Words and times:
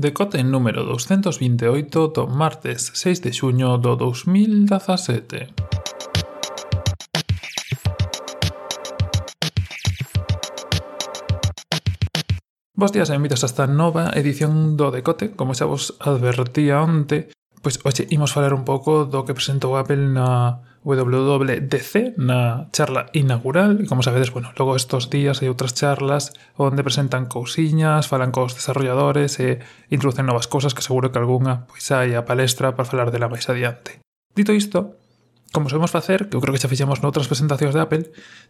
Decote 0.00 0.42
número 0.42 0.82
228 0.84 2.08
do 2.08 2.24
martes 2.26 2.88
6 2.96 3.20
de 3.20 3.36
xuño 3.36 3.76
do 3.76 4.00
2017. 4.00 5.52
Bos 12.72 12.96
días 12.96 13.12
e 13.12 13.12
benvidos 13.12 13.44
a 13.44 13.48
esta 13.52 13.68
nova 13.68 14.08
edición 14.16 14.80
do 14.80 14.88
Decote, 14.88 15.36
como 15.36 15.52
xa 15.52 15.68
vos 15.68 15.92
advertía 16.00 16.80
onte, 16.80 17.28
Pois 17.60 17.76
hoxe 17.84 18.08
imos 18.08 18.32
falar 18.32 18.56
un 18.56 18.64
pouco 18.64 19.04
do 19.04 19.28
que 19.28 19.36
presentou 19.36 19.76
Apple 19.76 20.00
na 20.16 20.64
WWDC, 20.82 22.16
na 22.16 22.72
charla 22.72 23.12
inaugural, 23.12 23.84
e 23.84 23.84
como 23.84 24.00
sabedes, 24.00 24.32
bueno, 24.32 24.48
logo 24.56 24.72
estos 24.80 25.12
días 25.12 25.44
hai 25.44 25.52
outras 25.52 25.76
charlas 25.76 26.32
onde 26.56 26.80
presentan 26.80 27.28
cousiñas, 27.28 28.08
falan 28.08 28.32
cos 28.32 28.56
desarrolladores 28.56 29.36
e 29.44 29.60
introducen 29.92 30.24
novas 30.24 30.48
cousas 30.48 30.72
que 30.72 30.80
seguro 30.80 31.12
que 31.12 31.20
algunha 31.20 31.68
pois 31.68 31.84
hai 31.92 32.16
a 32.16 32.24
palestra 32.24 32.72
para 32.72 32.88
falar 32.88 33.12
dela 33.12 33.28
máis 33.28 33.44
adiante. 33.52 34.00
Dito 34.32 34.56
isto, 34.56 34.96
como 35.52 35.68
sabemos 35.68 35.92
facer, 35.92 36.32
que 36.32 36.40
eu 36.40 36.40
creo 36.40 36.56
que 36.56 36.62
xa 36.64 36.72
fixemos 36.72 37.04
noutras 37.04 37.28
presentacións 37.28 37.76
de 37.76 37.82
Apple, 37.84 38.04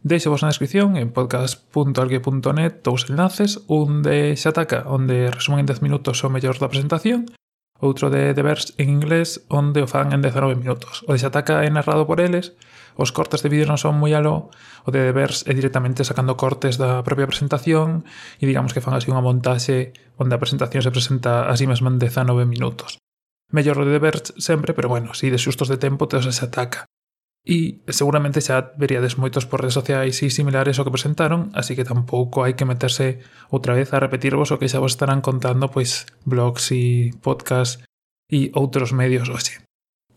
deixo 0.06 0.30
vos 0.30 0.46
na 0.46 0.54
descripción 0.54 0.95
en 0.95 1.10
podcast.algue.net 1.10 2.87
dous 2.87 3.10
enlaces, 3.10 3.59
un 3.66 4.06
de 4.06 4.38
Xataca, 4.38 4.87
onde 4.87 5.34
resumen 5.34 5.66
en 5.66 5.68
10 5.74 5.82
minutos 5.82 6.23
o 6.23 6.30
mellor 6.30 6.62
da 6.62 6.70
presentación, 6.70 7.27
outro 7.80 8.12
de 8.12 8.37
The 8.37 8.45
Verge 8.45 8.77
en 8.77 8.93
inglés 8.93 9.43
onde 9.48 9.80
o 9.80 9.88
fan 9.88 10.12
en 10.12 10.21
19 10.21 10.55
minutos. 10.57 11.02
O 11.09 11.16
desataca 11.16 11.65
é 11.65 11.71
narrado 11.73 12.05
por 12.05 12.21
eles, 12.21 12.52
os 13.01 13.11
cortes 13.16 13.41
de 13.41 13.48
vídeo 13.48 13.65
non 13.65 13.80
son 13.80 13.97
moi 13.97 14.12
aló, 14.12 14.52
o 14.84 14.93
de 14.93 15.01
The 15.01 15.16
Verge 15.16 15.48
é 15.48 15.52
directamente 15.57 16.05
sacando 16.05 16.37
cortes 16.37 16.77
da 16.77 17.01
propia 17.01 17.24
presentación 17.24 18.05
e 18.37 18.45
digamos 18.45 18.77
que 18.77 18.85
fan 18.85 18.93
así 18.93 19.09
unha 19.09 19.24
montaxe 19.24 19.97
onde 20.21 20.37
a 20.37 20.43
presentación 20.43 20.85
se 20.85 20.93
presenta 20.93 21.48
así 21.48 21.65
mesmo 21.65 21.88
en 21.88 21.97
19 21.97 22.45
minutos. 22.45 23.01
Mellor 23.51 23.80
o 23.80 23.85
de 23.88 23.97
The 23.97 24.02
Verge 24.05 24.30
sempre, 24.37 24.77
pero 24.77 24.93
bueno, 24.93 25.16
si 25.16 25.32
de 25.32 25.41
xustos 25.41 25.73
de 25.73 25.80
tempo 25.80 26.07
te 26.07 26.21
os 26.21 26.29
desataca. 26.29 26.90
E 27.41 27.80
seguramente 27.88 28.45
xa 28.45 28.77
veríades 28.77 29.16
moitos 29.16 29.49
por 29.49 29.65
redes 29.65 29.79
sociais 29.80 30.21
e 30.21 30.29
similares 30.29 30.77
o 30.77 30.85
que 30.85 30.93
presentaron, 30.93 31.49
así 31.57 31.73
que 31.73 31.88
tampouco 31.88 32.45
hai 32.45 32.52
que 32.52 32.69
meterse 32.69 33.24
outra 33.49 33.73
vez 33.73 33.88
a 33.97 34.02
repetirvos 34.02 34.52
o 34.52 34.60
que 34.60 34.69
xa 34.69 34.77
vos 34.77 34.93
estarán 34.93 35.24
contando 35.24 35.73
pois 35.73 36.05
blogs 36.29 36.69
e 36.77 37.16
podcast 37.24 37.80
e 38.29 38.52
outros 38.52 38.93
medios 38.93 39.32
hoxe. 39.32 39.65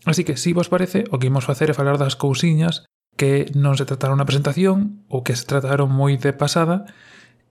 Así 0.04 0.22
que, 0.22 0.36
se 0.36 0.52
si 0.52 0.52
vos 0.52 0.68
parece, 0.68 1.08
o 1.08 1.16
que 1.16 1.32
imos 1.32 1.48
facer 1.48 1.72
é 1.72 1.74
falar 1.74 1.96
das 1.96 2.12
cousiñas 2.12 2.84
que 3.16 3.48
non 3.56 3.78
se 3.80 3.88
trataron 3.88 4.20
na 4.20 4.28
presentación 4.28 5.06
ou 5.08 5.24
que 5.24 5.32
se 5.32 5.48
trataron 5.48 5.88
moi 5.88 6.20
de 6.20 6.36
pasada 6.36 6.84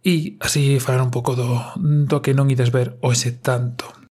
e 0.06 0.38
así 0.44 0.78
falar 0.78 1.02
un 1.02 1.10
pouco 1.10 1.34
do, 1.34 1.50
do 1.82 2.22
que 2.22 2.36
non 2.38 2.52
ides 2.52 2.70
ver 2.70 3.00
hoxe 3.02 3.34
tanto. 3.42 4.03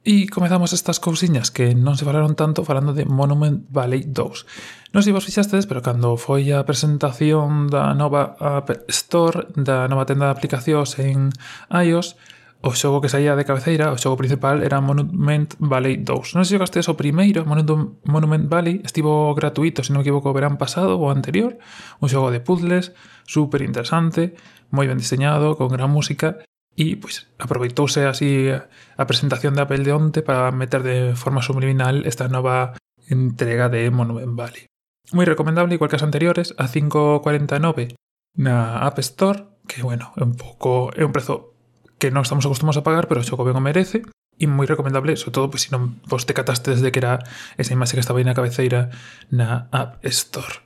E 0.00 0.32
comezamos 0.32 0.72
estas 0.72 0.96
cousiñas 0.96 1.52
que 1.52 1.76
non 1.76 1.92
se 1.92 2.08
falaron 2.08 2.32
tanto 2.32 2.64
falando 2.64 2.96
de 2.96 3.04
Monument 3.04 3.68
Valley 3.68 4.08
2. 4.08 4.96
Non 4.96 5.04
sei 5.04 5.12
vos 5.12 5.28
fixastes, 5.28 5.68
pero 5.68 5.84
cando 5.84 6.16
foi 6.16 6.48
a 6.56 6.64
presentación 6.64 7.68
da 7.68 7.92
nova 7.92 8.32
App 8.40 8.88
Store, 8.88 9.52
da 9.60 9.84
nova 9.92 10.08
tenda 10.08 10.32
de 10.32 10.32
aplicacións 10.32 10.96
en 10.96 11.28
iOS, 11.68 12.16
o 12.64 12.72
xogo 12.72 13.04
que 13.04 13.12
saía 13.12 13.36
de 13.36 13.44
cabeceira, 13.44 13.92
o 13.92 14.00
xogo 14.00 14.16
principal, 14.16 14.64
era 14.64 14.80
Monument 14.80 15.52
Valley 15.60 16.00
2. 16.00 16.32
Non 16.32 16.48
sei 16.48 16.56
se 16.56 16.62
gastes 16.64 16.88
o 16.88 16.96
primeiro, 16.96 17.44
Monument 17.44 18.48
Valley, 18.48 18.80
estivo 18.80 19.36
gratuito, 19.36 19.84
se 19.84 19.92
non 19.92 20.00
me 20.00 20.08
equivoco, 20.08 20.32
o 20.32 20.36
verán 20.36 20.56
pasado 20.56 20.96
ou 20.96 21.12
anterior, 21.12 21.60
un 22.00 22.08
xogo 22.08 22.32
de 22.32 22.40
puzzles, 22.40 22.96
super 23.28 23.60
interesante, 23.60 24.32
moi 24.72 24.88
ben 24.88 24.96
diseñado, 24.96 25.60
con 25.60 25.68
gran 25.68 25.92
música, 25.92 26.40
E 26.78 26.96
pois 26.96 27.26
aproveitouse 27.36 28.06
así 28.06 28.48
a 28.50 29.04
presentación 29.08 29.58
de 29.58 29.62
Apple 29.66 29.82
de 29.82 29.92
onte 29.92 30.20
para 30.22 30.50
meter 30.54 30.82
de 30.86 31.18
forma 31.18 31.42
subliminal 31.42 32.06
esta 32.06 32.30
nova 32.30 32.78
entrega 33.10 33.68
de 33.68 33.90
Monument 33.90 34.38
Valley. 34.38 34.70
Moi 35.10 35.26
recomendable, 35.26 35.74
igual 35.74 35.90
que 35.90 35.98
as 35.98 36.06
anteriores, 36.06 36.54
a 36.54 36.70
5.49 36.70 37.98
na 38.38 38.86
App 38.86 39.02
Store, 39.02 39.58
que, 39.66 39.82
bueno, 39.82 40.14
é 40.14 40.22
un 40.22 40.38
pouco... 40.38 40.94
é 40.94 41.02
un 41.02 41.10
prezo 41.10 41.58
que 41.98 42.14
non 42.14 42.22
estamos 42.22 42.46
acostumados 42.46 42.78
a 42.78 42.86
pagar, 42.86 43.10
pero 43.10 43.26
xo 43.26 43.34
ben 43.42 43.58
o 43.58 43.62
merece, 43.62 44.06
e 44.38 44.46
moi 44.46 44.64
recomendable, 44.64 45.18
sobre 45.18 45.34
todo, 45.36 45.50
pois, 45.50 45.66
se 45.66 45.74
non 45.74 45.98
vos 46.06 46.24
te 46.24 46.32
cataste 46.32 46.72
desde 46.72 46.94
que 46.94 47.02
era 47.02 47.20
esa 47.58 47.74
imaxe 47.74 47.98
que 47.98 48.02
estaba 48.02 48.22
aí 48.22 48.26
na 48.26 48.38
cabeceira 48.38 48.94
na 49.28 49.66
App 49.74 50.00
Store. 50.06 50.62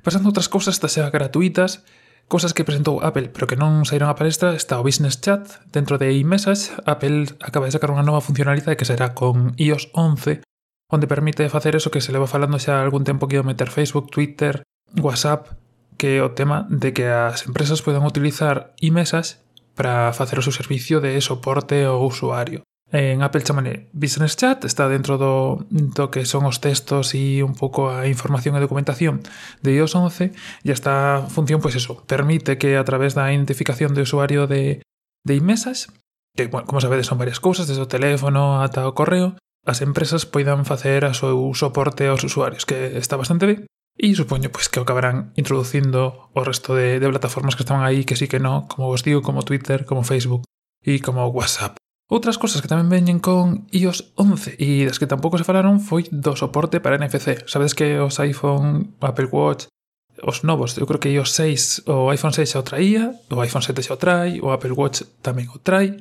Pasando 0.00 0.26
a 0.26 0.32
outras 0.32 0.48
cousas, 0.48 0.74
estas 0.74 0.96
xa 0.96 1.12
gratuitas, 1.12 1.84
Cosas 2.28 2.54
que 2.54 2.64
presentou 2.64 3.04
Apple 3.04 3.28
pero 3.28 3.46
que 3.46 3.60
non 3.60 3.84
saíron 3.84 4.08
a 4.08 4.16
palestra 4.16 4.56
está 4.56 4.80
o 4.80 4.86
Business 4.86 5.20
Chat. 5.20 5.60
Dentro 5.68 6.00
de 6.00 6.10
iMessage, 6.16 6.72
Apple 6.88 7.30
acaba 7.44 7.68
de 7.68 7.76
sacar 7.76 7.92
unha 7.92 8.02
nova 8.02 8.24
funcionalidade 8.24 8.80
que 8.80 8.88
será 8.88 9.12
con 9.12 9.52
iOS 9.60 9.92
11, 9.92 10.40
onde 10.88 11.06
permite 11.06 11.46
facer 11.52 11.76
eso 11.76 11.92
que 11.92 12.00
se 12.00 12.10
leva 12.10 12.26
falando 12.26 12.56
xa 12.56 12.80
algún 12.80 13.04
tempo 13.04 13.28
que 13.28 13.36
ia 13.36 13.44
meter 13.44 13.68
Facebook, 13.68 14.08
Twitter, 14.08 14.64
WhatsApp, 14.96 15.52
que 16.00 16.18
é 16.18 16.24
o 16.24 16.32
tema 16.32 16.64
de 16.72 16.96
que 16.96 17.06
as 17.06 17.44
empresas 17.44 17.84
podan 17.84 18.08
utilizar 18.08 18.72
iMessage 18.80 19.38
para 19.76 20.10
facer 20.16 20.40
o 20.40 20.44
seu 20.44 20.54
servicio 20.54 21.04
de 21.04 21.20
soporte 21.20 21.84
ao 21.84 22.02
usuario. 22.02 22.64
Eh, 22.94 23.10
en 23.10 23.22
Apple 23.22 23.42
chamane 23.42 23.88
Business 23.92 24.36
Chat, 24.36 24.64
está 24.64 24.88
dentro 24.88 25.18
do, 25.18 25.66
do 25.68 26.14
que 26.14 26.22
son 26.22 26.46
os 26.46 26.62
textos 26.62 27.10
e 27.18 27.42
un 27.42 27.58
pouco 27.58 27.90
a 27.90 28.06
información 28.06 28.54
e 28.54 28.62
documentación 28.62 29.18
de 29.66 29.74
iOS 29.74 29.98
11 29.98 30.30
e 30.30 30.70
esta 30.70 31.26
función, 31.26 31.58
pois 31.58 31.74
pues 31.74 31.82
eso, 31.82 32.06
permite 32.06 32.54
que 32.54 32.78
a 32.78 32.86
través 32.86 33.18
da 33.18 33.34
identificación 33.34 33.98
de 33.98 34.06
usuario 34.06 34.46
de, 34.46 34.86
de 35.26 35.34
iMessage, 35.34 35.90
que, 36.38 36.46
bueno, 36.46 36.70
como 36.70 36.78
sabedes, 36.78 37.10
son 37.10 37.18
varias 37.18 37.42
cousas, 37.42 37.66
desde 37.66 37.82
o 37.82 37.90
teléfono 37.90 38.62
ata 38.62 38.86
o 38.86 38.94
correo, 38.94 39.34
as 39.66 39.82
empresas 39.82 40.22
poidan 40.22 40.62
facer 40.62 41.02
a 41.02 41.18
seu 41.18 41.50
soporte 41.58 42.06
aos 42.06 42.22
usuarios, 42.22 42.62
que 42.62 42.94
está 42.94 43.18
bastante 43.18 43.50
ben, 43.50 43.66
E 43.98 44.14
supoño 44.14 44.54
pois, 44.54 44.70
que 44.70 44.78
acabarán 44.78 45.34
introducindo 45.34 46.30
o 46.30 46.40
resto 46.46 46.78
de, 46.78 47.02
de 47.02 47.10
plataformas 47.10 47.58
que 47.58 47.66
estaban 47.66 47.82
aí 47.82 48.06
que 48.06 48.14
sí 48.14 48.30
que 48.30 48.38
no, 48.38 48.70
como 48.70 48.86
vos 48.86 49.02
digo, 49.02 49.22
como 49.22 49.42
Twitter, 49.42 49.82
como 49.82 50.06
Facebook 50.06 50.46
e 50.82 51.02
como 51.02 51.26
WhatsApp. 51.30 51.74
Outras 52.04 52.36
cosas 52.36 52.60
que 52.60 52.68
tamén 52.68 52.92
veñen 52.92 53.16
con 53.16 53.64
iOS 53.72 54.12
11 54.20 54.60
e 54.60 54.84
das 54.84 55.00
que 55.00 55.08
tampouco 55.08 55.40
se 55.40 55.48
falaron 55.48 55.80
foi 55.80 56.04
do 56.12 56.36
soporte 56.36 56.76
para 56.76 57.00
NFC. 57.00 57.48
Sabedes 57.48 57.72
que 57.72 57.96
os 57.96 58.20
iPhone, 58.20 58.92
Apple 59.00 59.32
Watch, 59.32 59.72
os 60.20 60.44
novos, 60.44 60.76
eu 60.76 60.84
creo 60.84 61.00
que 61.00 61.08
iOS 61.16 61.32
6, 61.32 61.88
o 61.88 62.12
iPhone 62.12 62.36
6 62.36 62.44
xa 62.44 62.60
o 62.60 62.66
traía, 62.68 63.16
o 63.32 63.40
iPhone 63.40 63.64
7 63.64 63.80
xa 63.80 63.96
o 63.96 64.00
trai, 64.00 64.36
o 64.44 64.52
Apple 64.52 64.76
Watch 64.76 65.00
tamén 65.24 65.48
o 65.48 65.56
trai, 65.64 65.96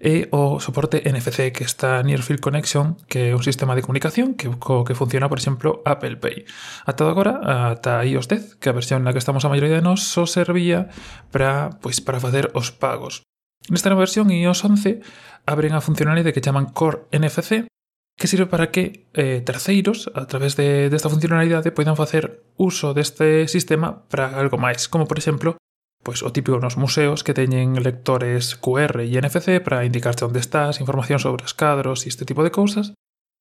e 0.00 0.26
o 0.32 0.56
soporte 0.56 1.04
NFC 1.04 1.52
que 1.52 1.68
está 1.68 2.00
Near 2.00 2.24
Field 2.24 2.40
Connection, 2.40 2.96
que 3.06 3.30
é 3.30 3.36
un 3.36 3.44
sistema 3.44 3.76
de 3.76 3.84
comunicación 3.84 4.34
que, 4.34 4.48
co 4.56 4.88
que 4.88 4.96
funciona, 4.96 5.28
por 5.28 5.36
exemplo, 5.36 5.84
Apple 5.84 6.16
Pay. 6.16 6.48
Ata 6.88 7.06
agora, 7.06 7.38
ata 7.76 8.02
iOS 8.08 8.56
10, 8.56 8.56
que 8.56 8.72
a 8.72 8.74
versión 8.74 9.04
na 9.04 9.12
que 9.12 9.20
estamos 9.20 9.44
a 9.44 9.52
maioría 9.52 9.78
de 9.78 9.84
nós, 9.84 10.00
só 10.00 10.24
servía 10.26 10.90
para, 11.28 11.76
pois, 11.78 12.00
para 12.00 12.18
facer 12.18 12.50
os 12.56 12.72
pagos. 12.72 13.22
Nesta 13.70 13.90
nova 13.90 14.02
versión 14.02 14.30
iOS 14.30 14.64
11 14.64 15.02
abren 15.46 15.74
a 15.74 15.84
funcionalidade 15.84 16.32
que 16.34 16.42
chaman 16.42 16.70
Core 16.70 17.06
NFC 17.14 17.70
que 18.18 18.28
sirve 18.28 18.46
para 18.46 18.70
que 18.70 19.08
eh, 19.14 19.42
terceiros, 19.44 20.10
a 20.14 20.26
través 20.26 20.54
de, 20.54 20.90
desta 20.90 21.08
funcionalidade, 21.08 21.72
poidan 21.72 21.96
facer 21.96 22.44
uso 22.54 22.94
deste 22.94 23.48
sistema 23.48 24.06
para 24.06 24.38
algo 24.38 24.58
máis, 24.60 24.86
como 24.86 25.08
por 25.08 25.18
exemplo 25.18 25.56
pois 26.02 26.22
o 26.26 26.34
típico 26.34 26.58
nos 26.58 26.74
museos 26.74 27.22
que 27.22 27.34
teñen 27.34 27.78
lectores 27.78 28.58
QR 28.58 29.06
e 29.06 29.14
NFC 29.14 29.62
para 29.62 29.86
indicarte 29.86 30.26
onde 30.26 30.42
estás, 30.42 30.82
información 30.82 31.22
sobre 31.22 31.46
os 31.46 31.54
cadros 31.54 32.02
e 32.04 32.10
este 32.10 32.26
tipo 32.26 32.42
de 32.42 32.50
cousas, 32.50 32.94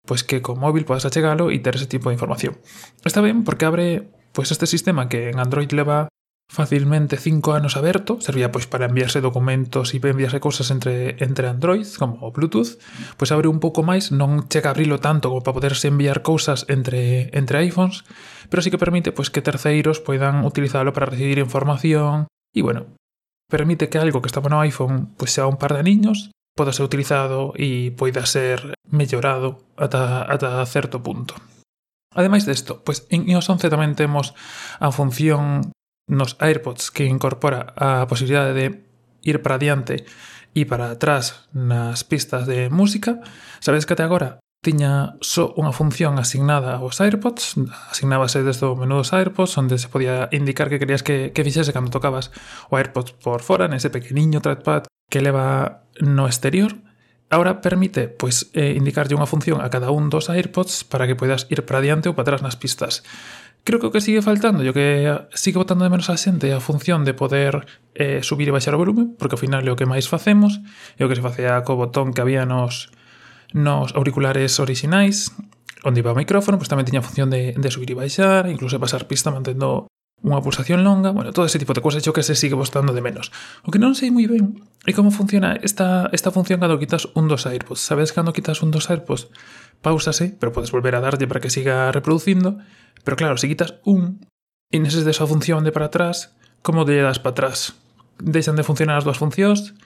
pois 0.05 0.21
que 0.21 0.45
con 0.45 0.61
móvil 0.61 0.85
podes 0.85 1.05
achegalo 1.05 1.49
e 1.49 1.57
ter 1.57 1.73
ese 1.73 1.89
tipo 1.89 2.09
de 2.09 2.17
información. 2.21 2.61
Está 3.01 3.19
ben 3.25 3.41
porque 3.41 3.65
abre 3.65 4.13
pois 4.31 4.53
este 4.53 4.69
sistema 4.69 5.09
que 5.09 5.33
en 5.33 5.41
Android 5.41 5.73
leva 5.73 6.07
facilmente 6.51 7.15
cinco 7.15 7.53
anos 7.53 7.77
aberto, 7.77 8.19
servía 8.19 8.51
pois 8.51 8.67
para 8.67 8.91
enviarse 8.91 9.23
documentos 9.23 9.95
e 9.95 10.03
enviarse 10.03 10.43
cosas 10.43 10.67
entre, 10.67 11.15
entre 11.23 11.47
Android, 11.47 11.87
como 11.95 12.19
o 12.19 12.35
Bluetooth, 12.35 12.75
pois 13.15 13.31
abre 13.31 13.47
un 13.47 13.63
pouco 13.63 13.87
máis, 13.87 14.11
non 14.11 14.51
chega 14.51 14.67
a 14.67 14.75
abrilo 14.75 14.99
tanto 14.99 15.31
como 15.31 15.47
para 15.47 15.55
poderse 15.55 15.87
enviar 15.87 16.19
cousas 16.19 16.67
entre, 16.67 17.31
entre 17.31 17.63
iPhones, 17.63 18.03
pero 18.51 18.59
sí 18.59 18.67
que 18.67 18.75
permite 18.75 19.15
pois 19.15 19.31
que 19.31 19.39
terceiros 19.39 20.03
poidan 20.03 20.43
utilizalo 20.43 20.91
para 20.91 21.07
recibir 21.07 21.39
información, 21.39 22.27
e 22.51 22.59
bueno, 22.59 22.99
permite 23.47 23.87
que 23.87 24.03
algo 24.03 24.19
que 24.19 24.27
estaba 24.27 24.51
no 24.51 24.59
iPhone 24.59 25.15
pois 25.15 25.31
sea 25.31 25.47
un 25.47 25.55
par 25.55 25.71
de 25.71 25.87
niños, 25.87 26.35
poda 26.51 26.75
ser 26.75 26.83
utilizado 26.83 27.55
e 27.55 27.95
poida 27.95 28.27
ser 28.27 28.75
mellorado 28.91 29.63
ata, 29.79 30.27
ata 30.27 30.59
certo 30.67 30.99
punto. 30.99 31.39
Ademais 32.11 32.43
desto, 32.43 32.83
pois 32.83 33.07
en 33.07 33.23
iOS 33.31 33.47
11 33.47 33.71
tamén 33.71 33.95
temos 33.95 34.35
a 34.83 34.91
función 34.91 35.71
nos 36.07 36.37
AirPods 36.39 36.89
que 36.89 37.05
incorpora 37.05 37.73
a 37.77 38.07
posibilidade 38.07 38.53
de 38.53 38.65
ir 39.21 39.41
para 39.41 39.61
diante 39.61 40.05
e 40.51 40.67
para 40.67 40.91
atrás 40.91 41.47
nas 41.55 42.03
pistas 42.03 42.43
de 42.47 42.67
música, 42.69 43.23
sabedes 43.63 43.87
que 43.87 43.93
até 43.95 44.03
agora 44.03 44.41
tiña 44.61 45.17
só 45.25 45.49
unha 45.57 45.73
función 45.73 46.21
asignada 46.21 46.77
aos 46.77 47.01
AirPods, 47.01 47.57
asignábase 47.89 48.45
desde 48.45 48.69
o 48.69 48.77
menú 48.77 49.01
dos 49.01 49.09
AirPods, 49.09 49.57
onde 49.57 49.81
se 49.81 49.89
podía 49.89 50.29
indicar 50.29 50.69
que 50.69 50.77
querías 50.77 51.01
que, 51.01 51.33
que 51.33 51.41
fixese 51.41 51.73
cando 51.73 51.89
tocabas 51.89 52.29
o 52.69 52.77
AirPods 52.77 53.17
por 53.17 53.41
fora, 53.41 53.65
nese 53.65 53.89
pequeniño 53.89 54.37
trackpad 54.37 54.85
que 55.09 55.25
leva 55.25 55.89
no 55.97 56.29
exterior. 56.29 56.77
Ahora 57.31 57.63
permite 57.63 58.11
pois, 58.11 58.53
eh, 58.53 58.77
indicarlle 58.77 59.17
unha 59.17 59.25
función 59.25 59.65
a 59.65 59.71
cada 59.73 59.89
un 59.89 60.13
dos 60.13 60.29
AirPods 60.29 60.85
para 60.85 61.09
que 61.09 61.17
poidas 61.17 61.49
ir 61.49 61.65
para 61.65 61.81
diante 61.81 62.05
ou 62.05 62.13
para 62.13 62.37
atrás 62.37 62.45
nas 62.45 62.59
pistas 62.59 63.01
creo 63.63 63.79
que 63.79 63.87
o 63.87 63.93
que 63.93 64.01
sigue 64.01 64.21
faltando 64.21 64.63
yo 64.63 64.73
que 64.73 65.09
sigue 65.33 65.57
botando 65.57 65.85
de 65.85 65.91
menos 65.93 66.09
a 66.09 66.17
xente 66.17 66.49
é 66.49 66.53
a 66.57 66.63
función 66.63 67.05
de 67.05 67.13
poder 67.13 67.65
eh, 67.93 68.23
subir 68.25 68.49
e 68.49 68.55
baixar 68.55 68.73
o 68.73 68.81
volume, 68.81 69.13
porque 69.19 69.37
ao 69.37 69.41
final 69.41 69.61
é 69.61 69.71
o 69.71 69.77
que 69.77 69.85
máis 69.85 70.09
facemos, 70.09 70.59
é 70.97 71.05
o 71.05 71.09
que 71.09 71.17
se 71.17 71.25
facía 71.25 71.61
co 71.61 71.77
botón 71.77 72.15
que 72.15 72.21
había 72.23 72.47
nos, 72.49 72.89
nos 73.53 73.93
auriculares 73.93 74.57
orixinais, 74.57 75.35
onde 75.85 76.01
iba 76.01 76.13
o 76.13 76.17
micrófono, 76.17 76.57
pois 76.57 76.69
tamén 76.69 76.87
tiña 76.87 77.05
función 77.05 77.29
de, 77.29 77.53
de 77.53 77.69
subir 77.69 77.93
e 77.93 77.97
baixar, 77.97 78.49
incluso 78.49 78.81
pasar 78.81 79.05
pista 79.05 79.29
mantendo 79.29 79.89
unha 80.21 80.41
pulsación 80.41 80.85
longa, 80.85 81.09
bueno, 81.09 81.33
todo 81.33 81.49
ese 81.49 81.57
tipo 81.57 81.73
de 81.73 81.81
cosas, 81.81 82.05
yo 82.05 82.13
que 82.13 82.21
se 82.21 82.37
sigue 82.37 82.53
botando 82.53 82.93
de 82.93 83.01
menos. 83.01 83.33
O 83.65 83.73
que 83.73 83.81
non 83.81 83.97
sei 83.97 84.13
moi 84.13 84.29
ben 84.29 84.61
E 84.81 84.97
como 84.97 85.13
funciona 85.13 85.61
esta, 85.61 86.09
esta 86.09 86.33
función 86.33 86.57
cando 86.57 86.81
quitas 86.81 87.05
un 87.13 87.29
dos 87.29 87.45
AirPods? 87.45 87.85
Sabes 87.85 88.13
cando 88.17 88.33
quitas 88.33 88.65
un 88.65 88.73
dos 88.73 88.89
AirPods? 88.89 89.29
Pausase, 89.85 90.33
pero 90.41 90.49
podes 90.49 90.73
volver 90.73 90.97
a 90.97 91.05
darlle 91.05 91.29
para 91.29 91.37
que 91.37 91.53
siga 91.53 91.93
reproducindo. 91.93 92.57
Pero 93.05 93.17
claro, 93.17 93.37
se 93.37 93.45
quitas 93.45 93.77
un 93.85 94.25
e 94.73 94.81
neses 94.81 95.05
desa 95.05 95.29
función 95.29 95.61
de 95.61 95.69
para 95.69 95.93
atrás, 95.93 96.33
como 96.65 96.81
lle 96.81 97.05
das 97.05 97.21
para 97.21 97.37
atrás? 97.37 97.77
Deixan 98.17 98.57
de 98.57 98.65
funcionar 98.65 98.97
as 98.97 99.05
dúas 99.05 99.21
funcións? 99.21 99.77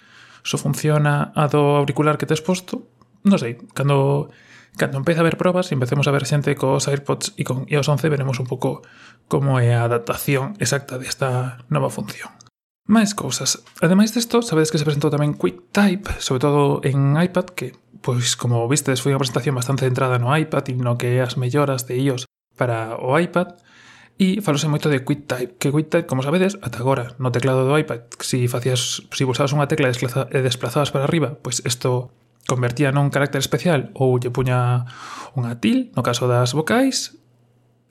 Só 0.47 0.55
so 0.55 0.63
funciona 0.63 1.35
a 1.35 1.51
do 1.51 1.75
auricular 1.75 2.15
que 2.15 2.29
tes 2.29 2.39
posto? 2.39 2.87
Non 3.27 3.35
sei, 3.41 3.59
cando, 3.75 4.31
cando 4.79 4.95
empeza 4.95 5.19
a 5.19 5.23
haber 5.27 5.35
probas 5.35 5.73
e 5.73 5.75
empecemos 5.75 6.07
a 6.07 6.15
ver 6.15 6.23
xente 6.23 6.55
cos 6.55 6.87
AirPods 6.87 7.35
e 7.35 7.43
con 7.43 7.67
iOS 7.67 7.91
11 7.91 8.13
veremos 8.13 8.39
un 8.39 8.47
pouco 8.47 8.85
como 9.27 9.59
é 9.59 9.75
a 9.75 9.83
adaptación 9.83 10.55
exacta 10.63 10.95
desta 10.95 11.59
nova 11.67 11.91
función. 11.91 12.44
Máis 12.85 13.17
cousas. 13.17 13.65
Ademais 13.81 14.13
desto, 14.13 14.45
sabedes 14.45 14.69
que 14.69 14.77
se 14.77 14.85
presentou 14.85 15.09
tamén 15.09 15.33
QuickType, 15.33 16.21
sobre 16.21 16.45
todo 16.45 16.85
en 16.85 17.17
iPad, 17.17 17.57
que, 17.57 17.73
pois, 18.05 18.37
como 18.37 18.61
vistes, 18.69 19.01
foi 19.01 19.09
unha 19.09 19.21
presentación 19.21 19.57
bastante 19.57 19.89
centrada 19.89 20.21
no 20.21 20.29
iPad 20.29 20.69
e 20.69 20.77
no 20.77 20.93
que 20.93 21.17
é 21.17 21.25
as 21.25 21.33
melloras 21.33 21.89
de 21.89 21.97
iOS 21.97 22.29
para 22.53 22.93
o 23.01 23.17
iPad. 23.17 23.57
E 24.21 24.37
falose 24.45 24.69
moito 24.69 24.93
de 24.93 25.01
QuickType, 25.01 25.57
que 25.57 25.73
QuickType, 25.73 26.05
como 26.05 26.21
sabedes, 26.21 26.61
ata 26.61 26.77
agora, 26.77 27.17
no 27.17 27.33
teclado 27.33 27.65
do 27.65 27.73
iPad, 27.73 28.05
si 28.21 28.45
facías, 28.45 29.01
si 29.09 29.25
pulsabas 29.25 29.57
unha 29.57 29.65
tecla 29.65 29.89
e 29.89 30.39
desplazabas 30.45 30.93
para 30.93 31.09
arriba, 31.09 31.41
pois 31.41 31.65
isto 31.65 32.13
convertía 32.45 32.93
nun 32.93 33.09
carácter 33.09 33.41
especial 33.41 33.89
ou 33.97 34.21
lle 34.21 34.29
puña 34.29 34.85
unha 35.33 35.57
til, 35.57 35.89
no 35.97 36.05
caso 36.05 36.29
das 36.29 36.53
vocais, 36.53 37.17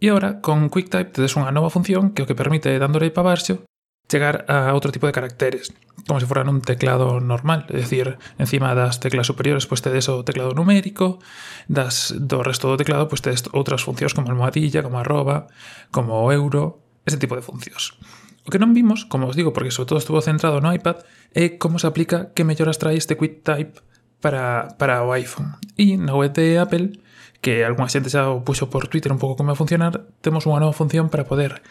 E 0.02 0.10
agora, 0.12 0.44
con 0.44 0.68
QuickType 0.68 1.16
tedes 1.16 1.32
unha 1.34 1.48
nova 1.48 1.72
función 1.72 2.12
que 2.12 2.22
o 2.22 2.28
que 2.28 2.36
permite, 2.36 2.76
dándole 2.76 3.08
para 3.08 3.32
baixo, 3.32 3.64
chegar 4.10 4.44
a 4.48 4.70
outro 4.76 4.92
tipo 4.92 5.08
de 5.08 5.16
caracteres, 5.16 5.72
como 6.06 6.20
se 6.20 6.28
fora 6.28 6.44
nun 6.44 6.60
teclado 6.60 7.18
normal, 7.18 7.64
é 7.72 7.80
dicir, 7.80 8.20
encima 8.36 8.76
das 8.76 9.00
teclas 9.00 9.26
superiores 9.26 9.64
pois 9.64 9.80
tedes 9.80 10.06
o 10.12 10.20
teclado 10.22 10.52
numérico, 10.52 11.22
das 11.66 12.12
do 12.12 12.44
resto 12.44 12.68
do 12.68 12.76
teclado 12.76 13.08
pois 13.08 13.24
tedes 13.24 13.48
outras 13.56 13.80
funcións 13.80 14.12
como 14.12 14.28
almohadilla, 14.28 14.84
como 14.84 15.00
arroba, 15.00 15.48
como 15.88 16.28
euro, 16.28 16.84
ese 17.08 17.16
tipo 17.16 17.32
de 17.36 17.44
funcións. 17.44 17.96
O 18.44 18.52
que 18.52 18.60
non 18.60 18.76
vimos, 18.76 19.08
como 19.08 19.24
os 19.24 19.36
digo, 19.36 19.56
porque 19.56 19.72
sobre 19.72 19.88
todo 19.88 20.02
estuvo 20.04 20.20
centrado 20.20 20.60
no 20.60 20.68
iPad, 20.68 21.00
é 21.32 21.56
como 21.56 21.80
se 21.80 21.88
aplica 21.88 22.28
que 22.36 22.44
melloras 22.44 22.76
trae 22.76 23.00
este 23.00 23.16
QuickType 23.16 23.80
para, 24.20 24.76
para 24.76 25.00
o 25.00 25.16
iPhone. 25.16 25.56
E 25.80 25.96
na 25.96 26.12
web 26.12 26.36
de 26.36 26.60
Apple, 26.60 27.00
que 27.40 27.64
algunha 27.64 27.88
xente 27.88 28.12
xa 28.12 28.28
o 28.28 28.44
puxo 28.44 28.68
por 28.68 28.84
Twitter 28.92 29.08
un 29.12 29.20
pouco 29.20 29.40
como 29.40 29.52
a 29.52 29.56
funcionar, 29.56 30.04
temos 30.20 30.44
unha 30.44 30.60
nova 30.60 30.76
función 30.76 31.08
para 31.08 31.24
poder 31.24 31.64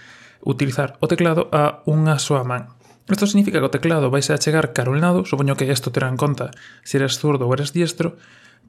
utilizar 0.44 1.00
o 1.00 1.08
teclado 1.08 1.50
a 1.52 1.82
unha 1.90 2.20
soa 2.20 2.44
man. 2.44 2.70
Isto 3.10 3.28
significa 3.28 3.60
que 3.60 3.68
o 3.68 3.76
teclado 3.76 4.12
vai 4.12 4.24
a 4.24 4.40
chegar 4.40 4.72
caro 4.72 4.96
el 4.96 5.04
supoño 5.26 5.58
que 5.58 5.68
isto 5.68 5.92
terá 5.92 6.08
en 6.08 6.16
conta 6.16 6.52
se 6.84 7.00
eres 7.00 7.20
zurdo 7.20 7.48
ou 7.48 7.54
eres 7.56 7.76
diestro, 7.76 8.16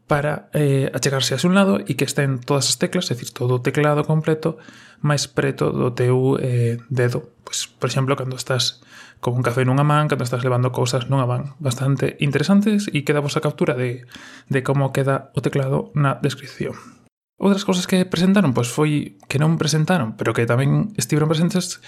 para 0.06 0.48
eh, 0.52 0.90
achegarse 0.92 1.34
a 1.34 1.40
un 1.48 1.54
lado 1.54 1.80
e 1.80 1.96
que 1.96 2.04
estén 2.04 2.36
todas 2.36 2.68
as 2.68 2.76
teclas, 2.76 3.08
é 3.08 3.16
dicir, 3.16 3.32
todo 3.32 3.56
o 3.56 3.62
teclado 3.64 4.04
completo 4.04 4.60
máis 5.00 5.24
preto 5.24 5.72
do 5.72 5.96
teu 5.96 6.36
eh, 6.40 6.76
dedo. 6.92 7.32
Pois, 7.44 7.64
por 7.64 7.88
exemplo, 7.88 8.12
cando 8.12 8.36
estás 8.36 8.84
con 9.24 9.32
un 9.32 9.44
café 9.44 9.64
nunha 9.64 9.84
man, 9.84 10.08
cando 10.12 10.24
estás 10.24 10.44
levando 10.44 10.76
cousas 10.76 11.08
nunha 11.08 11.24
man. 11.24 11.56
Bastante 11.56 12.20
interesantes 12.20 12.92
e 12.92 13.00
queda 13.00 13.24
vos 13.24 13.40
a 13.40 13.44
captura 13.44 13.72
de, 13.72 14.04
de 14.52 14.60
como 14.60 14.92
queda 14.92 15.32
o 15.32 15.40
teclado 15.40 15.88
na 15.96 16.20
descripción. 16.20 17.03
Outras 17.34 17.66
cousas 17.66 17.90
que 17.90 18.06
presentaron, 18.06 18.54
pois 18.54 18.70
foi 18.70 19.18
que 19.26 19.42
non 19.42 19.58
presentaron, 19.58 20.14
pero 20.14 20.30
que 20.30 20.46
tamén 20.46 20.94
estiveron 20.94 21.26
presentes 21.26 21.82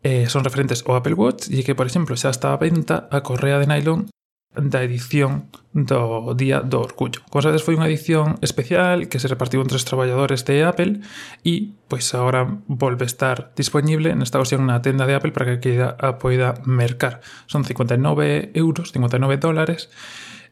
eh, 0.00 0.24
son 0.32 0.40
referentes 0.40 0.80
ao 0.88 0.96
Apple 0.96 1.12
Watch 1.12 1.52
e 1.52 1.60
que, 1.60 1.76
por 1.76 1.84
exemplo, 1.84 2.16
xa 2.16 2.32
está 2.32 2.56
a 2.56 2.60
venta 2.60 3.04
a 3.12 3.20
correa 3.20 3.60
de 3.60 3.68
nylon 3.68 4.08
da 4.56 4.80
edición 4.80 5.52
do 5.76 6.32
Día 6.32 6.64
do 6.64 6.80
Orgullo. 6.80 7.20
Como 7.28 7.44
sabedes, 7.44 7.60
foi 7.60 7.76
unha 7.76 7.92
edición 7.92 8.40
especial 8.40 9.04
que 9.12 9.20
se 9.20 9.28
repartiu 9.28 9.60
entre 9.60 9.76
os 9.76 9.84
traballadores 9.84 10.48
de 10.48 10.64
Apple 10.64 11.04
e, 11.44 11.76
pois, 11.92 12.08
agora 12.16 12.48
volve 12.64 13.04
a 13.04 13.10
estar 13.12 13.52
disponible 13.52 14.16
nesta 14.16 14.40
ocasión 14.40 14.64
na 14.64 14.80
tenda 14.80 15.04
de 15.04 15.12
Apple 15.12 15.36
para 15.36 15.44
que 15.44 15.60
queda 15.60 15.92
a 16.00 16.16
poida 16.16 16.56
mercar. 16.64 17.20
Son 17.44 17.68
59 17.68 18.56
euros, 18.56 18.96
59 18.96 19.36
dólares, 19.36 19.92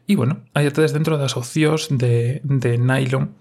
e, 0.05 0.13
bueno, 0.13 0.45
hai 0.53 0.69
tedes 0.69 0.93
dentro 0.93 1.17
das 1.17 1.33
opcións 1.33 1.89
de, 1.89 2.45
de 2.45 2.77
nylon 2.77 3.33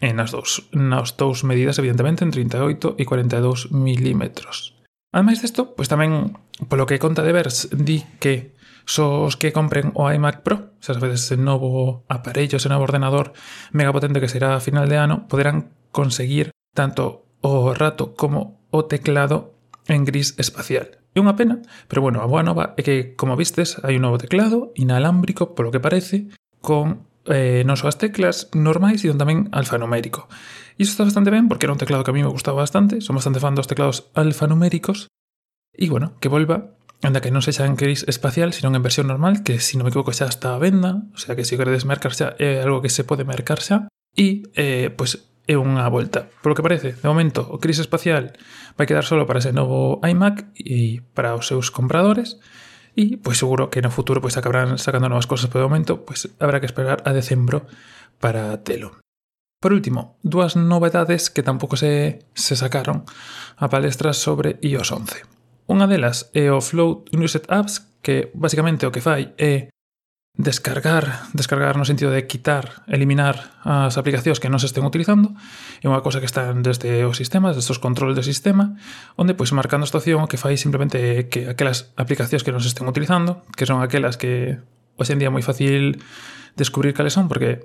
en 0.00 0.20
nas, 0.20 0.32
dous, 0.32 0.68
nas 0.72 1.16
dous 1.16 1.44
medidas, 1.44 1.78
evidentemente, 1.78 2.24
en 2.24 2.30
38 2.30 2.96
e 3.00 3.04
42 3.04 3.72
milímetros. 3.72 4.76
Ademais 5.12 5.40
desto, 5.40 5.72
pois 5.72 5.88
tamén, 5.88 6.36
polo 6.68 6.84
que 6.84 7.00
conta 7.00 7.24
de 7.24 7.32
Vers, 7.32 7.72
di 7.72 8.04
que 8.20 8.56
só 8.84 9.24
os 9.26 9.34
que 9.40 9.50
compren 9.50 9.90
o 9.96 10.06
iMac 10.12 10.44
Pro, 10.44 10.76
se 10.78 10.92
as 10.92 11.00
veces 11.00 11.24
ese 11.24 11.36
novo 11.40 12.04
aparello, 12.06 12.60
ese 12.60 12.68
novo 12.68 12.84
ordenador 12.84 13.32
megapotente 13.72 14.20
que 14.20 14.30
será 14.30 14.54
a 14.54 14.62
final 14.62 14.86
de 14.86 15.00
ano, 15.00 15.26
poderán 15.26 15.72
conseguir 15.90 16.52
tanto 16.76 17.24
o 17.40 17.72
rato 17.72 18.14
como 18.14 18.60
o 18.70 18.84
teclado 18.84 19.56
en 19.88 20.04
gris 20.04 20.36
espacial. 20.36 21.00
É 21.16 21.18
unha 21.24 21.32
pena, 21.32 21.64
pero 21.88 22.04
bueno, 22.04 22.20
a 22.20 22.28
boa 22.28 22.44
nova 22.44 22.76
é 22.76 22.84
que, 22.84 23.16
como 23.16 23.40
vistes, 23.40 23.80
hai 23.80 23.96
un 23.96 24.04
novo 24.04 24.20
teclado 24.20 24.76
inalámbrico, 24.76 25.56
polo 25.56 25.72
que 25.72 25.80
parece, 25.80 26.28
con 26.60 27.05
eh, 27.28 27.62
non 27.66 27.78
só 27.78 27.90
as 27.90 27.98
teclas 27.98 28.50
normais, 28.54 29.02
sino 29.02 29.18
tamén 29.18 29.50
alfanumérico. 29.50 30.30
E 30.78 30.84
iso 30.84 30.94
está 30.94 31.04
bastante 31.04 31.34
ben, 31.34 31.50
porque 31.50 31.66
era 31.66 31.74
un 31.74 31.80
teclado 31.80 32.04
que 32.04 32.12
a 32.12 32.16
mí 32.16 32.22
me 32.22 32.32
gustaba 32.32 32.62
bastante, 32.62 33.00
son 33.00 33.18
bastante 33.18 33.42
fan 33.42 33.56
dos 33.56 33.66
teclados 33.66 34.10
alfanuméricos, 34.14 35.10
e 35.74 35.86
bueno, 35.90 36.14
que 36.20 36.30
volva, 36.30 36.76
anda 37.04 37.20
que 37.20 37.34
non 37.34 37.44
sexa 37.44 37.68
en 37.68 37.76
gris 37.76 38.06
espacial, 38.08 38.56
sino 38.56 38.72
en 38.72 38.84
versión 38.84 39.06
normal, 39.10 39.44
que 39.44 39.60
se 39.60 39.72
si 39.72 39.74
non 39.76 39.84
me 39.84 39.92
equivoco 39.92 40.14
xa 40.14 40.30
está 40.30 40.56
a 40.56 40.62
venda, 40.62 41.04
o 41.12 41.18
sea 41.20 41.36
que 41.36 41.44
se 41.44 41.54
si 41.54 41.60
queredes 41.60 41.84
mercar 41.84 42.16
xa 42.16 42.32
é 42.40 42.64
algo 42.64 42.80
que 42.80 42.92
se 42.92 43.04
pode 43.04 43.28
mercar 43.28 43.60
xa, 43.60 43.90
e 44.16 44.46
eh, 44.56 44.88
pois 44.94 45.20
pues, 45.20 45.36
é 45.46 45.54
unha 45.54 45.86
volta. 45.86 46.26
Por 46.42 46.50
lo 46.52 46.56
que 46.58 46.66
parece, 46.66 46.98
de 46.98 47.06
momento, 47.06 47.46
o 47.46 47.62
crise 47.62 47.86
espacial 47.86 48.34
vai 48.74 48.88
quedar 48.88 49.06
solo 49.06 49.30
para 49.30 49.38
ese 49.38 49.54
novo 49.54 50.02
iMac 50.02 50.50
e 50.58 51.06
para 51.14 51.38
os 51.38 51.46
seus 51.46 51.70
compradores, 51.70 52.42
Y 52.96 53.18
pues 53.18 53.36
seguro 53.38 53.68
que 53.68 53.78
en 53.80 53.84
el 53.84 53.90
futuro 53.90 54.22
pues 54.22 54.38
acabarán 54.38 54.78
sacando 54.78 55.08
nuevas 55.08 55.26
cosas, 55.26 55.50
pero 55.50 55.64
de 55.64 55.68
momento 55.68 56.04
pues 56.06 56.30
habrá 56.40 56.60
que 56.60 56.66
esperar 56.66 57.02
a 57.04 57.12
decembro 57.12 57.66
para 58.18 58.64
telo. 58.64 58.96
Por 59.60 59.72
último, 59.72 60.16
dúas 60.22 60.56
novedades 60.56 61.28
que 61.28 61.42
tampouco 61.42 61.76
se, 61.76 62.24
se 62.34 62.56
sacaron 62.56 63.04
a 63.56 63.68
palestra 63.68 64.12
sobre 64.12 64.58
iOS 64.62 64.92
11. 64.92 65.22
Unha 65.68 65.84
delas 65.84 66.32
é 66.32 66.48
eh, 66.48 66.54
o 66.54 66.64
Float 66.64 67.12
Unused 67.12 67.52
Apps, 67.52 67.84
que 68.00 68.32
basicamente 68.32 68.88
o 68.88 68.94
que 68.94 69.04
fai 69.04 69.36
é 69.36 69.68
descargar, 70.36 71.24
descargar 71.32 71.76
no 71.76 71.88
sentido 71.88 72.10
de 72.10 72.26
quitar, 72.26 72.84
eliminar 72.86 73.56
as 73.64 73.96
aplicacións 73.96 74.36
que 74.36 74.52
non 74.52 74.60
se 74.60 74.68
estén 74.68 74.84
utilizando, 74.84 75.32
é 75.80 75.88
unha 75.88 76.04
cosa 76.04 76.20
que 76.20 76.28
está 76.28 76.52
desde 76.52 77.08
os 77.08 77.16
sistemas, 77.16 77.56
desde 77.56 77.72
os 77.72 77.80
controles 77.80 78.12
do 78.12 78.24
sistema, 78.24 78.76
onde 79.16 79.32
pois 79.32 79.56
marcando 79.56 79.88
esta 79.88 79.96
opción 79.96 80.20
o 80.20 80.28
que 80.28 80.36
fai 80.36 80.60
simplemente 80.60 81.00
é 81.00 81.32
que 81.32 81.48
aquelas 81.48 81.88
aplicacións 81.96 82.44
que 82.44 82.52
non 82.52 82.60
se 82.60 82.68
estén 82.68 82.84
utilizando, 82.84 83.48
que 83.56 83.64
son 83.64 83.80
aquelas 83.80 84.20
que 84.20 84.60
hoxe 85.00 85.16
en 85.16 85.24
día 85.24 85.32
é 85.32 85.34
moi 85.34 85.40
fácil 85.40 86.04
descubrir 86.52 86.92
cales 86.92 87.16
son, 87.16 87.32
porque 87.32 87.64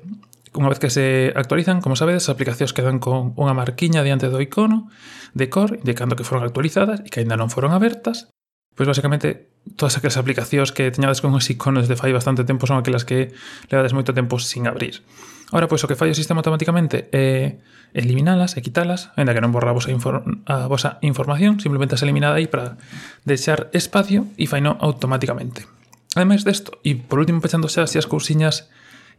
unha 0.56 0.72
vez 0.72 0.80
que 0.80 0.88
se 0.88 1.36
actualizan, 1.36 1.84
como 1.84 2.00
sabedes, 2.00 2.28
as 2.28 2.36
aplicacións 2.40 2.72
quedan 2.72 3.04
con 3.04 3.36
unha 3.36 3.52
marquiña 3.52 4.00
diante 4.00 4.32
do 4.32 4.40
icono 4.40 4.88
de 5.36 5.52
core, 5.52 5.84
indicando 5.84 6.16
que 6.16 6.24
foron 6.24 6.48
actualizadas 6.48 7.04
e 7.04 7.12
que 7.12 7.20
aínda 7.20 7.36
non 7.36 7.52
foron 7.52 7.76
abertas, 7.76 8.32
pois 8.80 8.88
basicamente 8.88 9.51
todas 9.78 9.98
aquelas 9.98 10.18
aplicacións 10.18 10.74
que 10.74 10.90
teñades 10.90 11.22
con 11.22 11.34
os 11.38 11.46
iconos 11.50 11.86
de 11.86 11.96
fai 11.96 12.12
bastante 12.14 12.44
tempo 12.44 12.66
son 12.66 12.82
aquelas 12.82 13.06
que 13.06 13.34
levades 13.70 13.94
moito 13.94 14.14
tempo 14.14 14.42
sin 14.42 14.66
abrir. 14.66 15.06
Ahora, 15.52 15.68
pois, 15.68 15.84
o 15.84 15.88
que 15.88 16.00
fai 16.00 16.10
o 16.10 16.18
sistema 16.18 16.40
automáticamente 16.40 17.12
eh, 17.12 17.60
é 17.92 18.00
eliminalas 18.00 18.56
e 18.56 18.64
quitalas, 18.64 19.12
ainda 19.20 19.36
que 19.36 19.44
non 19.44 19.52
borra 19.52 19.72
a 19.72 19.76
vosa, 19.76 19.92
a 19.92 20.66
vosa 20.72 20.98
información, 21.04 21.60
simplemente 21.60 21.94
as 21.94 22.02
eliminada 22.02 22.40
aí 22.40 22.48
para 22.48 22.80
deixar 23.28 23.68
espacio 23.76 24.32
e 24.40 24.48
faino 24.48 24.80
automáticamente. 24.80 25.68
Ademais 26.16 26.48
desto, 26.48 26.80
e 26.88 26.96
por 26.96 27.20
último 27.20 27.44
pechando 27.44 27.68
xa 27.68 27.84
as 27.84 28.08
cousiñas 28.08 28.72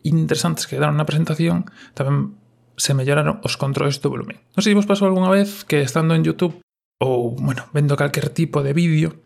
interesantes 0.02 0.64
que 0.64 0.80
daron 0.80 0.96
na 0.96 1.06
presentación, 1.06 1.68
tamén 1.92 2.34
se 2.80 2.96
melloraron 2.96 3.38
os 3.44 3.60
controles 3.60 4.00
do 4.00 4.08
volumen. 4.08 4.40
Non 4.56 4.64
sei 4.64 4.72
se 4.72 4.78
vos 4.80 4.88
pasou 4.88 5.06
algunha 5.06 5.30
vez 5.30 5.68
que 5.68 5.84
estando 5.84 6.16
en 6.16 6.24
YouTube 6.24 6.58
ou, 6.96 7.36
bueno, 7.36 7.68
vendo 7.76 7.92
calquer 7.94 8.32
tipo 8.32 8.64
de 8.64 8.72
vídeo, 8.72 9.20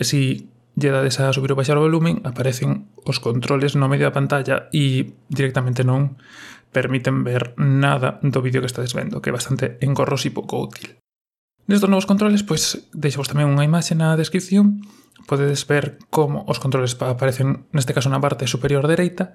se 0.00 0.08
si 0.08 0.20
lle 0.76 0.92
dades 0.92 1.16
a 1.18 1.32
subir 1.32 1.50
ou 1.50 1.58
baixar 1.58 1.80
o 1.80 1.84
volumen, 1.84 2.20
aparecen 2.28 2.92
os 3.08 3.16
controles 3.16 3.72
no 3.74 3.88
medio 3.88 4.06
da 4.06 4.16
pantalla 4.16 4.68
e 4.70 5.16
directamente 5.32 5.82
non 5.82 6.20
permiten 6.68 7.24
ver 7.24 7.56
nada 7.56 8.20
do 8.20 8.44
vídeo 8.44 8.60
que 8.60 8.68
estades 8.68 8.92
vendo, 8.92 9.24
que 9.24 9.32
é 9.32 9.36
bastante 9.36 9.80
engorroso 9.80 10.28
e 10.28 10.36
pouco 10.36 10.60
útil. 10.60 11.00
Nestos 11.64 11.88
novos 11.88 12.04
controles, 12.04 12.44
pois, 12.44 12.92
deixamos 12.92 13.32
tamén 13.32 13.48
unha 13.48 13.64
imaxe 13.64 13.96
na 13.96 14.14
descripción, 14.20 14.84
podedes 15.24 15.64
ver 15.64 15.96
como 16.12 16.44
os 16.44 16.60
controles 16.60 16.92
aparecen, 17.00 17.64
neste 17.72 17.96
caso, 17.96 18.12
na 18.12 18.20
parte 18.20 18.44
superior 18.44 18.84
dereita, 18.84 19.32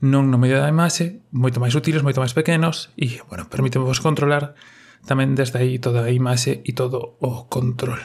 non 0.00 0.32
no 0.32 0.40
medio 0.40 0.56
da 0.56 0.72
imaxe, 0.72 1.20
moito 1.28 1.60
máis 1.60 1.76
útiles, 1.76 2.00
moito 2.00 2.24
máis 2.24 2.32
pequenos, 2.32 2.88
e, 2.96 3.20
bueno, 3.28 3.46
permiten 3.52 3.84
vos 3.84 4.00
controlar 4.00 4.56
tamén 5.04 5.36
desde 5.36 5.60
aí 5.60 5.76
toda 5.76 6.08
a 6.08 6.10
imaxe 6.10 6.64
e 6.64 6.72
todo 6.72 7.20
o 7.20 7.44
control. 7.52 8.00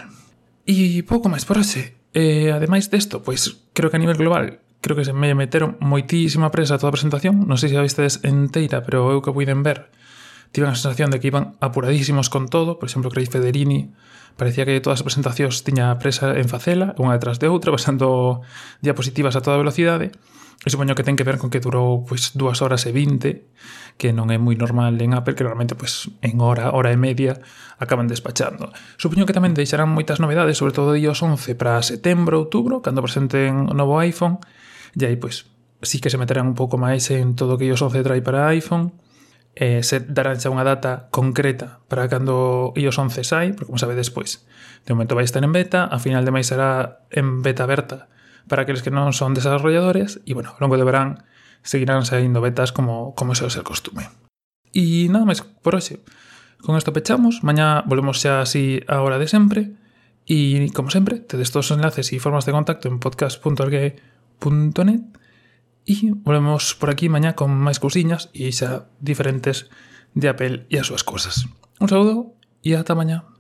E 0.68 1.00
pouco 1.08 1.32
máis 1.32 1.48
por 1.48 1.56
hoxe. 1.56 1.95
E, 2.16 2.56
ademais 2.56 2.88
desto, 2.88 3.20
pois 3.28 3.60
creo 3.76 3.92
que 3.92 4.00
a 4.00 4.04
nivel 4.04 4.16
global 4.16 4.64
creo 4.80 4.96
que 4.96 5.04
se 5.04 5.12
me 5.12 5.36
meteron 5.36 5.76
moitísima 5.84 6.48
presa 6.48 6.78
a 6.78 6.80
toda 6.80 6.94
a 6.94 6.96
presentación, 6.96 7.44
non 7.44 7.60
sei 7.60 7.74
se 7.74 7.76
a 7.76 7.84
vistes 7.84 8.24
enteira, 8.24 8.88
pero 8.88 9.12
eu 9.12 9.20
que 9.20 9.36
puiden 9.36 9.68
ver, 9.68 9.92
tive 10.56 10.70
a 10.70 10.78
sensación 10.78 11.12
de 11.12 11.20
que 11.20 11.28
iban 11.28 11.60
apuradísimos 11.60 12.32
con 12.32 12.48
todo, 12.48 12.80
por 12.80 12.88
exemplo, 12.88 13.12
Craig 13.12 13.28
Federini, 13.28 13.92
parecía 14.40 14.64
que 14.64 14.80
todas 14.80 15.02
as 15.02 15.08
presentacións 15.10 15.66
tiña 15.66 15.92
presa 15.98 16.38
en 16.38 16.48
facela, 16.48 16.94
unha 17.02 17.18
detrás 17.18 17.42
de 17.42 17.52
outra, 17.52 17.74
pasando 17.76 18.46
diapositivas 18.80 19.36
a 19.36 19.44
toda 19.44 19.60
velocidade, 19.60 20.14
e 20.14 20.45
E 20.64 20.72
supoño 20.72 20.96
que 20.96 21.04
ten 21.04 21.20
que 21.20 21.28
ver 21.28 21.36
con 21.36 21.52
que 21.52 21.60
durou 21.60 22.08
pois, 22.08 22.32
dúas 22.34 22.64
horas 22.64 22.88
e 22.88 22.96
vinte, 22.96 23.52
que 24.00 24.16
non 24.16 24.32
é 24.32 24.40
moi 24.40 24.56
normal 24.56 24.96
en 25.04 25.12
Apple, 25.12 25.36
que 25.36 25.44
normalmente 25.44 25.76
pois, 25.76 26.08
en 26.24 26.40
hora, 26.40 26.72
hora 26.72 26.96
e 26.96 26.98
media 26.98 27.44
acaban 27.76 28.08
despachando. 28.08 28.72
Supoño 28.96 29.28
que 29.28 29.36
tamén 29.36 29.52
deixarán 29.52 29.92
moitas 29.92 30.24
novedades, 30.24 30.56
sobre 30.56 30.72
todo 30.72 30.96
de 30.96 31.04
iOS 31.04 31.22
11 31.22 31.60
para 31.60 31.84
setembro, 31.84 32.40
outubro, 32.40 32.80
cando 32.80 33.04
presenten 33.04 33.68
o 33.68 33.76
novo 33.76 34.00
iPhone, 34.00 34.40
e 34.96 35.04
aí 35.04 35.20
pois 35.20 35.52
sí 35.84 36.00
que 36.00 36.10
se 36.10 36.18
meterán 36.18 36.48
un 36.48 36.58
pouco 36.58 36.80
máis 36.80 37.12
en 37.12 37.36
todo 37.36 37.56
o 37.56 37.58
que 37.60 37.68
iOS 37.68 37.92
11 37.92 38.08
trae 38.08 38.24
para 38.24 38.48
iPhone, 38.56 38.96
eh, 39.60 39.84
se 39.84 40.02
darán 40.02 40.40
xa 40.40 40.50
unha 40.50 40.64
data 40.64 41.12
concreta 41.12 41.84
para 41.92 42.08
cando 42.08 42.72
iOS 42.80 42.96
11 42.96 43.28
sai, 43.28 43.48
porque 43.52 43.70
como 43.70 43.78
sabedes, 43.78 44.08
pois, 44.08 44.48
de 44.88 44.96
momento 44.96 45.20
vai 45.20 45.28
estar 45.28 45.44
en 45.44 45.52
beta, 45.52 45.86
a 45.86 46.00
final 46.00 46.24
de 46.24 46.32
máis 46.32 46.48
será 46.48 47.04
en 47.12 47.44
beta 47.44 47.68
aberta 47.68 48.08
para 48.48 48.64
aqueles 48.64 48.82
que 48.86 48.94
non 48.94 49.14
son 49.14 49.34
desarrolladores, 49.34 50.22
e, 50.26 50.34
bueno, 50.34 50.54
ao 50.54 50.62
longo 50.62 50.78
de 50.78 50.86
verán 50.86 51.26
seguirán 51.66 52.06
saindo 52.06 52.42
betas 52.42 52.70
como, 52.72 53.18
como 53.18 53.34
se 53.34 53.44
o 53.46 53.50
ser 53.50 53.66
costume. 53.66 54.06
E 54.76 55.10
nada 55.10 55.26
máis 55.26 55.42
por 55.42 55.74
hoxe. 55.74 56.06
Con 56.62 56.78
isto 56.78 56.94
pechamos, 56.94 57.42
mañá 57.42 57.82
volvemos 57.86 58.22
xa 58.22 58.46
así 58.46 58.82
a 58.86 59.02
hora 59.02 59.18
de 59.18 59.28
sempre, 59.30 59.74
e, 60.26 60.70
como 60.74 60.90
sempre, 60.90 61.22
tedes 61.22 61.54
todos 61.54 61.70
os 61.70 61.78
enlaces 61.78 62.10
e 62.14 62.22
formas 62.22 62.46
de 62.46 62.54
contacto 62.54 62.90
en 62.90 62.98
podcast.org 63.02 64.02
net 64.86 65.04
y 65.86 66.12
volvemos 66.12 66.76
por 66.76 66.90
aquí 66.90 67.10
mañana 67.10 67.38
con 67.38 67.54
máis 67.54 67.78
cousiñas 67.78 68.34
e 68.34 68.50
xa 68.50 68.90
diferentes 68.98 69.70
de 70.18 70.26
Apple 70.30 70.66
e 70.74 70.82
as 70.82 70.90
súas 70.90 71.06
cosas. 71.06 71.46
Un 71.78 71.90
saúdo 71.90 72.34
e 72.66 72.74
ata 72.74 72.98
mañá. 72.98 73.35